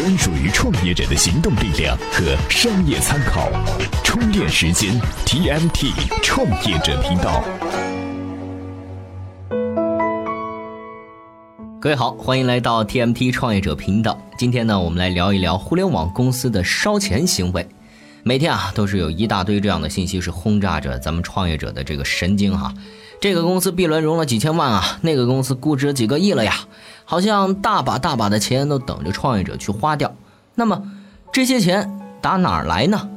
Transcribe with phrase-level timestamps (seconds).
[0.00, 3.50] 专属于创业者的行动力量和商业参考。
[4.02, 5.92] 充电时间 TMT
[6.22, 7.44] 创业者频道。
[11.78, 14.18] 各位好，欢迎来到 TMT 创业者频道。
[14.38, 17.68] 今天呢，我们来聊一聊互联网公司的烧钱行为。
[18.22, 22.74] 每天啊，都是有一大堆这样的信息是轰炸着咱们创业者的这个神经哈。
[23.20, 26.54] 这个公司 B 轮融了几千万啊，那个公司估值几个亿了呀，
[27.04, 30.14] 好像大把大把的钱都等着创业者去花掉。
[30.54, 30.82] 那么
[31.32, 33.08] 这些钱打哪儿来呢？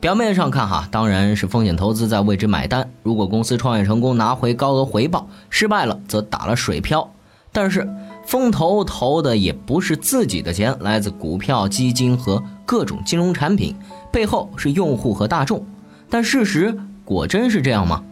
[0.00, 2.90] 表面上看哈，当然是风险投资在为之买单。
[3.02, 7.12] 如果公司创业成功，拿回高额回报；失败了，则打了水漂。
[7.52, 7.86] 但是
[8.26, 13.74] 风投投的也不是自己的钱，来自股票、基金和各种金融产品，
[14.12, 15.66] 背后是用户和大众。
[16.08, 18.04] 但事实果真是这样吗？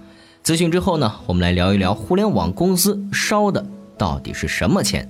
[0.44, 3.64] 咨询之后呢，我们来聊一聊互联网公司烧的
[3.96, 5.08] 到底是什么钱。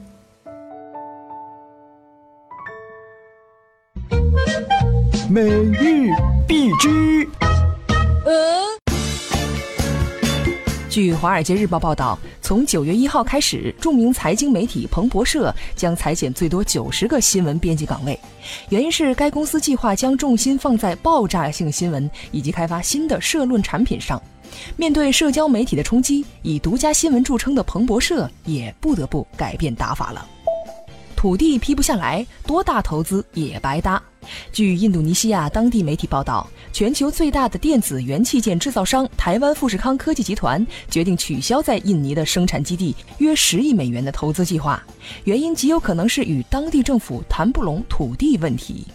[5.31, 6.11] 每日
[6.47, 7.29] 必知。
[10.91, 12.19] 据《华尔街日报》报道，
[12.49, 18.19] 从九月一号开始，著名财经媒体彭博社将裁减最多九十个新闻编辑岗位，
[18.71, 24.19] 原因是该公司计划将重心放在爆炸性新闻以及开发新的社论产品上。
[24.79, 30.27] 面对社交媒体的冲击，以独家新闻著称的彭博社也不得不改变打法了。
[31.15, 34.03] 土地批不下来，多大投资也白搭。
[34.53, 44.83] 据印度尼西亚当地媒体报道，全球最大的电子元器件制造商台湾富士康科技集团决定取消在印尼的生产基地约十亿美元的投资计划，
[45.25, 48.87] 原因极有可能是与当地政府谈不拢土地问题。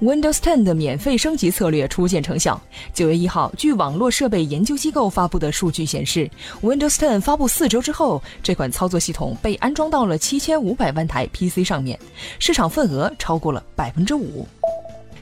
[0.00, 2.60] Windows 10的免费升级策略初见成效。
[2.94, 6.30] 九月一号，据网络设备研究机构发布的数据显示
[6.62, 11.98] ，Windows 10发布四周之后，这款操作系统被安装到了七千五百万台 PC 上面，
[12.38, 14.46] 市场份额超过了百分之五。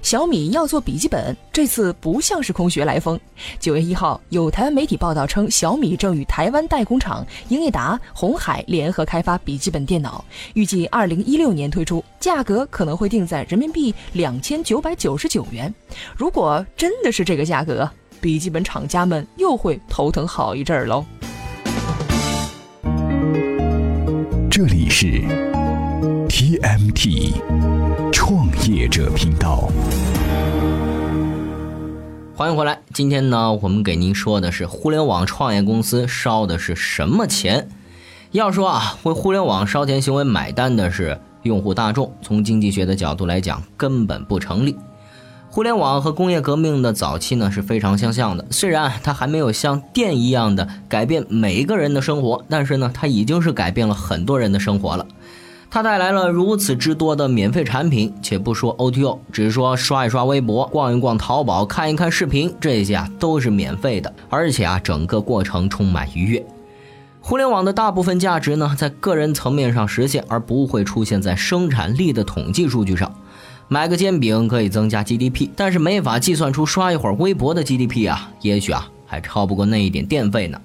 [0.06, 3.18] 小米要做笔记本，这次不像是空穴来风。
[3.58, 10.24] 九月一号，有台湾媒体报道称，小米正与台湾代工厂英业达、红海联合开发笔记本电脑，
[10.54, 15.74] 预计二零一六年推出，价格可能会定在人民币两千九百九十九元。
[16.16, 17.90] 如果真的是这个价格，
[18.20, 21.04] 笔记本厂家们又会头疼好一阵儿喽。
[24.48, 25.24] 这里是
[26.28, 27.34] TMT
[28.88, 29.68] 者频道。
[32.34, 37.68] 欢迎回来，今天呢，我们给您说的是互联网创业公司烧的是什么钱？
[38.32, 44.76] 要说啊，为互联网烧钱行为买单的是用户大众，从经济学的角度来讲，根本不成立。
[45.48, 55.06] 互联网和工业革命的早期呢是非常相像的，虽然它还没有像电一样的改变每一个人的生活，但是呢，它已经是改变了很多人的生活了。
[55.76, 66.42] 它带来了如此之多的免费产品，且不说 OTO，只是说刷一刷微博、逛一逛淘宝、看一看视频，这些啊都是免费的，而且啊整个过程充满愉悦。
[67.20, 73.12] 互联网的大部分价值呢，在个人层面上实现，而不会出现在生产力的统计数据上。
[73.68, 80.58] 买个煎饼可以增加 GDP，但是没法计算出刷一会儿微博的 GDP 啊，也许啊还超不过那一点电费呢。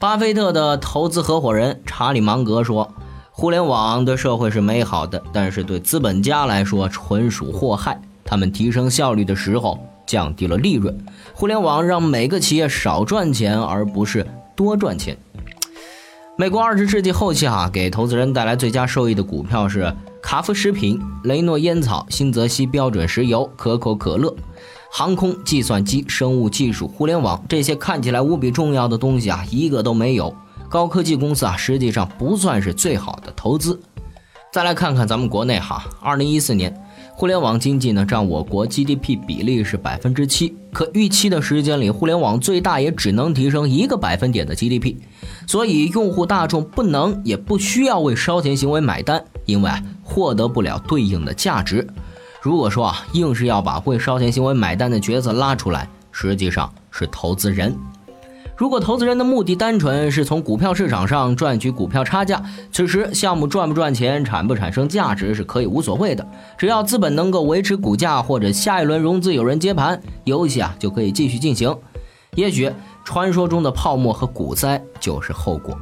[0.00, 2.92] 巴菲特的投资合伙人查理芒格说
[3.40, 8.02] ：“互联网对社会是美好的，但是对资本家来说纯属祸害。
[8.24, 11.06] 他们提升效率的时候降低了利润。
[11.34, 14.26] 互联网让每个企业少赚钱，而不是
[14.56, 15.16] 多赚钱。”
[16.36, 19.94] 美国二十世纪后期啊，给投资人带来最佳收益的股票是。
[20.20, 24.34] 卡夫食品、雷诺烟草、新泽西标准石油、可口可乐、
[24.90, 30.34] 航空、计算机、生物技术、互联网这些看起来无比重要的东西啊，一个都没有。
[30.68, 33.80] 高科技公司啊，实际上不算是最好的投资。
[34.52, 36.74] 再来看看咱们国内哈，二零一四年。
[37.14, 44.94] 互联网经济呢，占我国 GDP 比例是百分之七，可预期的时间里，互联网最大也只能提升一个百分点的 GDP，
[45.46, 49.70] 所以用户大众不能也不需要为烧钱行为买单，因为
[50.04, 51.84] 获得不了对应的价值。
[52.40, 57.76] 如果说啊，硬是要把为烧钱行为买单的角色拉出来，实际上是投资人。
[58.58, 66.26] 如果投资人的目的单纯是从股票市场上赚取股票差价，此时项目赚不赚钱、产不产生价值是可以无所谓的，
[66.58, 71.72] 只要资本能够维持股价或者下一轮融资有人接盘，游戏啊就可以继续进行。
[72.34, 72.68] 也许
[73.04, 75.78] 传说中的泡沫和股灾就是后果。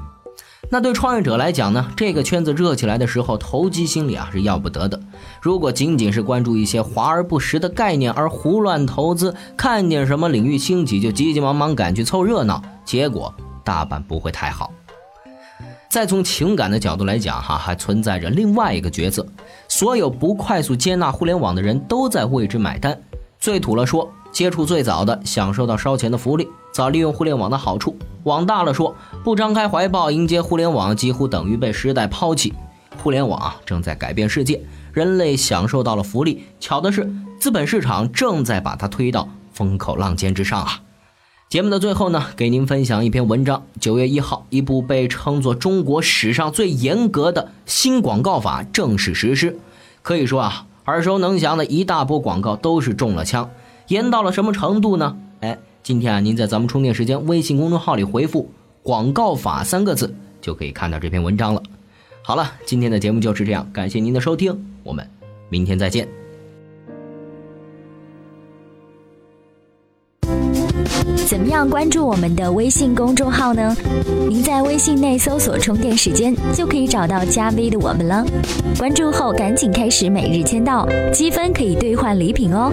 [0.69, 1.93] 那对创业者来讲呢？
[1.97, 5.01] 这个圈子热起来的时候，投机心理啊是要不得的。
[5.41, 13.33] 如果仅仅是关注一些华而不实的概念而胡乱投资，看见什么领域兴起就急急忙忙赶去凑热闹，结果
[13.63, 14.73] 大半不会太好。
[15.89, 19.25] 再从情感的角度来讲，哈，还存在着另外一个角色。
[19.69, 23.01] 所有不快速接纳互联网的人都在为之买单。
[23.39, 28.95] 最土了说，接触最早的享受到烧钱的福利，早利用互联网的好处；往大了说，
[29.25, 32.53] 不张开怀抱迎接互联网，几乎等于被时代抛弃。
[33.03, 34.61] 互联网正在改变世界，
[34.93, 36.45] 人类享受到了福利。
[36.61, 37.11] 巧的是，
[37.41, 40.83] 资本市场正在把它推到风口浪尖之上啊！
[41.49, 43.63] 节目的最后呢，给您分享一篇文章。
[43.81, 49.59] 九月一号，一部被称作中国史上最严格的新广告法正式实施。
[50.03, 53.49] 可以说啊，耳熟能详的一大波广告都是中了枪。
[53.89, 55.17] 严到了什么程度呢？
[55.41, 58.51] 哎，今天啊，您在咱们充电时间微信公众号里回复
[58.83, 61.63] “广告法”三个字，就可以看到这篇文章了。
[62.23, 65.09] 好了，今天的节目就是这样，感谢您的收听，我们
[65.49, 66.09] 明天再见。
[71.27, 73.77] 怎么样关注我们的微信公众号呢？
[74.29, 78.25] 您在微信内搜索“充电时间”就可以找到加 V 的我们了。
[78.79, 82.73] 关注后赶紧开始每日签到，积分可以兑换礼品哦。